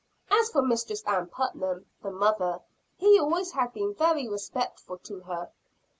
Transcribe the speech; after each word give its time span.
As 0.31 0.49
for 0.49 0.63
Mistress 0.63 1.03
Ann 1.03 1.27
Putnam, 1.27 1.85
the 2.01 2.09
mother, 2.09 2.61
he 2.97 3.19
always 3.19 3.51
had 3.51 3.71
been 3.71 3.93
very 3.93 4.27
respectful 4.27 4.97
to 4.97 5.19
her. 5.19 5.51